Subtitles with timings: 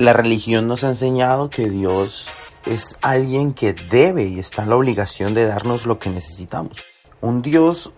[0.00, 2.24] La religión nos ha enseñado que Dios
[2.64, 6.78] es alguien que debe y está en la obligación de darnos lo que necesitamos.
[7.20, 7.92] Un Dios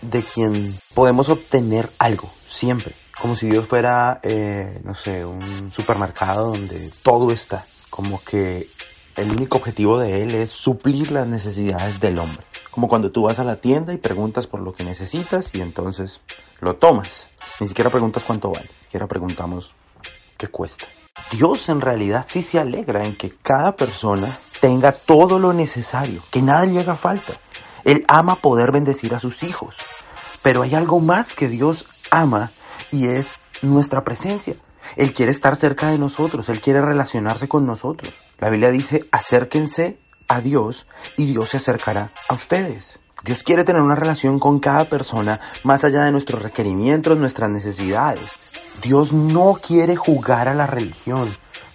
[0.00, 2.94] de quien podemos obtener algo, siempre.
[3.20, 7.66] Como si Dios fuera, eh, no sé, un supermercado donde todo está.
[7.90, 8.70] Como que
[9.16, 12.46] el único objetivo de Él es suplir las necesidades del hombre.
[12.70, 16.22] Como cuando tú vas a la tienda y preguntas por lo que necesitas y entonces
[16.60, 17.28] lo tomas.
[17.60, 19.74] Ni siquiera preguntas cuánto vale, ni siquiera preguntamos
[20.38, 20.86] qué cuesta.
[21.32, 26.42] Dios en realidad sí se alegra en que cada persona tenga todo lo necesario, que
[26.42, 27.32] nada le haga falta.
[27.84, 29.76] Él ama poder bendecir a sus hijos.
[30.42, 32.52] Pero hay algo más que Dios ama
[32.90, 34.56] y es nuestra presencia.
[34.96, 38.12] Él quiere estar cerca de nosotros, Él quiere relacionarse con nosotros.
[38.38, 40.86] La Biblia dice, acérquense a Dios
[41.16, 42.98] y Dios se acercará a ustedes.
[43.24, 48.51] Dios quiere tener una relación con cada persona más allá de nuestros requerimientos, nuestras necesidades.
[48.80, 51.28] Dios no quiere jugar a la religión.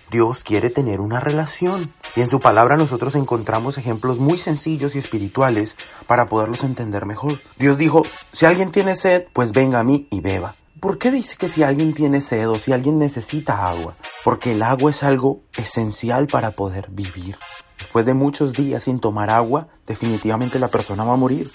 [0.09, 1.93] Dios quiere tener una relación.
[2.15, 5.75] Y en su palabra nosotros encontramos ejemplos muy sencillos y espirituales
[6.07, 7.39] para poderlos entender mejor.
[7.57, 10.55] Dios dijo, si alguien tiene sed, pues venga a mí y beba.
[10.79, 13.95] ¿Por qué dice que si alguien tiene sed o si alguien necesita agua?
[14.23, 17.37] Porque el agua es algo esencial para poder vivir.
[17.79, 21.49] Después de muchos días sin tomar agua, definitivamente la persona va a morir.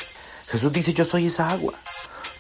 [0.49, 1.75] Jesús dice, yo soy esa agua.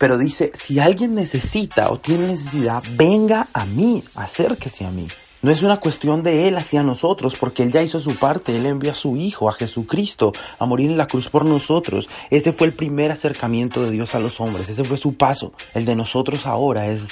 [0.03, 5.07] Pero dice, si alguien necesita o tiene necesidad, venga a mí, acérquese a mí.
[5.43, 8.67] No es una cuestión de Él hacia nosotros, porque Él ya hizo su parte, Él
[8.67, 12.09] envió a su Hijo, a Jesucristo, a morir en la cruz por nosotros.
[12.31, 15.53] Ese fue el primer acercamiento de Dios a los hombres, ese fue su paso.
[15.73, 17.07] El de nosotros ahora es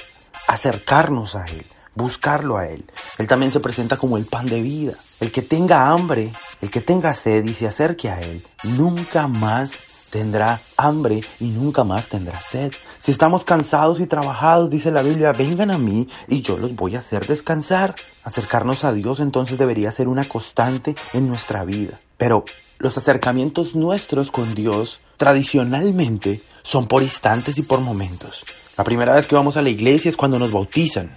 [0.49, 2.85] acercarnos a Él, buscarlo a Él.
[3.19, 4.95] Él también se presenta como el pan de vida.
[5.21, 9.90] El que tenga hambre, el que tenga sed y se acerque a Él, nunca más
[10.11, 12.73] tendrá hambre y nunca más tendrá sed.
[12.99, 16.97] Si estamos cansados y trabajados, dice la Biblia, vengan a mí y yo los voy
[16.97, 17.95] a hacer descansar.
[18.23, 22.01] Acercarnos a Dios entonces debería ser una constante en nuestra vida.
[22.17, 22.45] Pero
[22.79, 28.45] los acercamientos nuestros con Dios tradicionalmente son por instantes y por momentos.
[28.77, 31.17] La primera vez que vamos a la iglesia es cuando nos bautizan.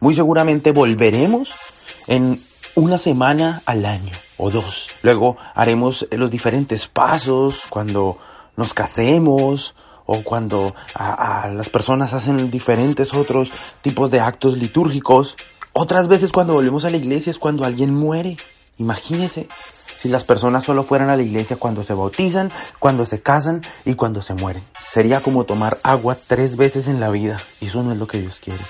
[0.00, 1.50] Muy seguramente volveremos
[2.06, 2.42] en
[2.74, 4.88] una semana al año o dos.
[5.02, 8.18] Luego haremos los diferentes pasos cuando
[8.56, 9.74] nos casemos
[10.06, 13.52] o cuando las personas hacen diferentes otros
[13.82, 15.36] tipos de actos litúrgicos.
[15.72, 18.36] Otras veces cuando volvemos a la iglesia es cuando alguien muere.
[18.78, 19.48] Imagínese
[19.96, 23.94] si las personas solo fueran a la iglesia cuando se bautizan, cuando se casan y
[23.94, 24.62] cuando se mueren.
[24.90, 28.20] Sería como tomar agua tres veces en la vida y eso no es lo que
[28.20, 28.60] Dios quiere.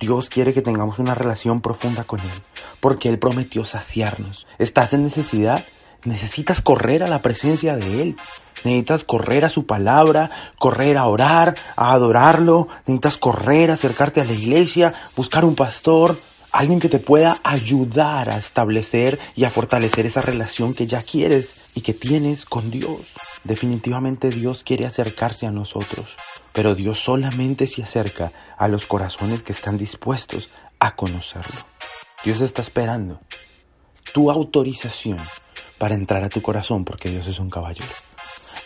[0.00, 2.42] Dios quiere que tengamos una relación profunda con Él,
[2.80, 4.46] porque Él prometió saciarnos.
[4.58, 5.64] ¿Estás en necesidad?
[6.04, 8.16] Necesitas correr a la presencia de Él.
[8.64, 12.68] Necesitas correr a su palabra, correr a orar, a adorarlo.
[12.86, 16.18] Necesitas correr, acercarte a la iglesia, buscar un pastor,
[16.54, 21.56] alguien que te pueda ayudar a establecer y a fortalecer esa relación que ya quieres
[21.74, 23.08] y que tienes con Dios.
[23.42, 26.14] Definitivamente Dios quiere acercarse a nosotros.
[26.52, 30.48] Pero Dios solamente se acerca a los corazones que están dispuestos
[30.78, 31.60] a conocerlo.
[32.24, 33.20] Dios está esperando
[34.12, 35.18] tu autorización
[35.76, 37.90] para entrar a tu corazón porque Dios es un caballero.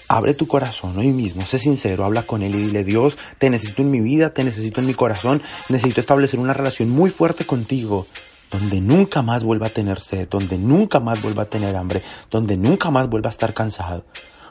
[0.08, 3.82] Abre tu corazón hoy mismo, sé sincero, habla con Él y dile, Dios, te necesito
[3.82, 8.06] en mi vida, te necesito en mi corazón, necesito establecer una relación muy fuerte contigo,
[8.50, 12.56] donde nunca más vuelva a tener sed, donde nunca más vuelva a tener hambre, donde
[12.56, 14.06] nunca más vuelva a estar cansado,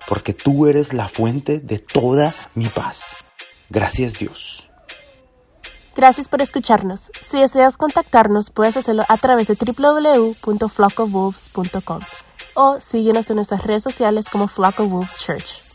[0.08, 3.16] porque tú eres la fuente de toda mi paz.
[3.72, 4.70] Gracias Dios.
[5.96, 7.10] Gracias por escucharnos.
[7.24, 12.02] Si deseas contactarnos, puedes hacerlo a través de www.flockofwolves.com
[12.58, 15.67] o síguenos en nuestras redes sociales como Flock of Wolves Church.